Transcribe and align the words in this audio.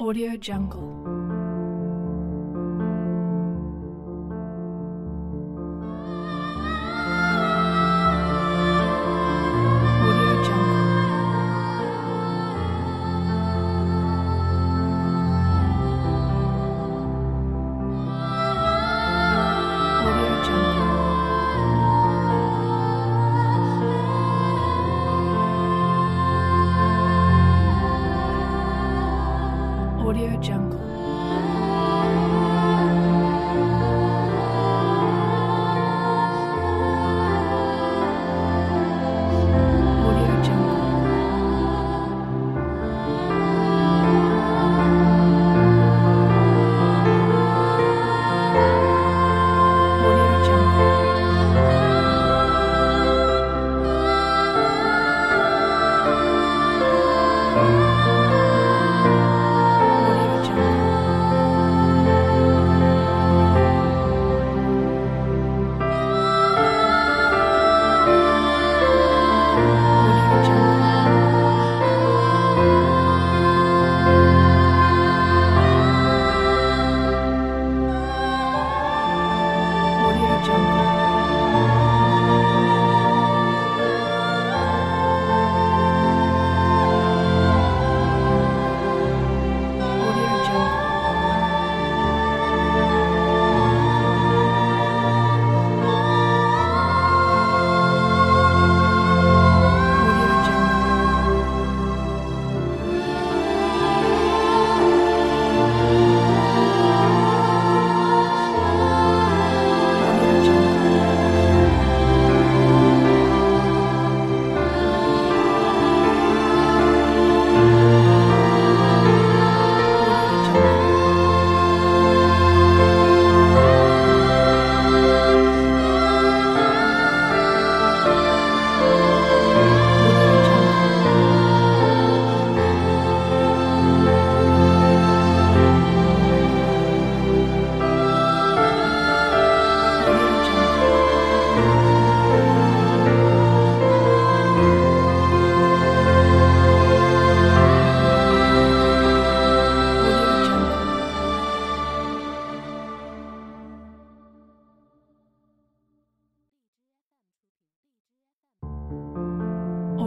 Audio 0.00 0.36
Jungle. 0.36 1.07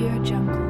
Audio 0.00 0.24
Jungle. 0.24 0.69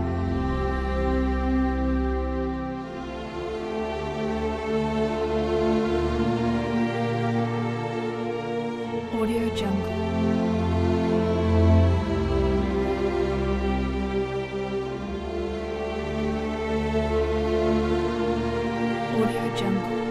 真 19.61 20.10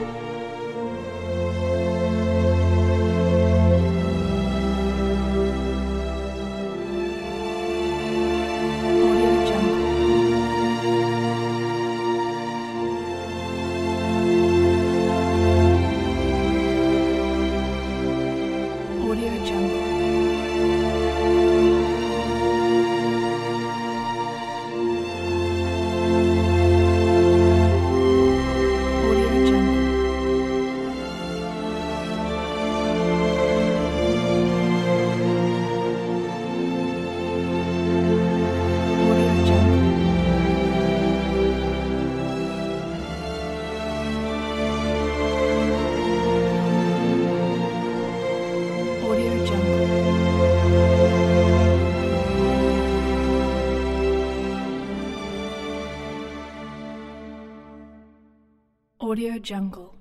Audio 59.10 59.40
Jungle. 59.40 59.99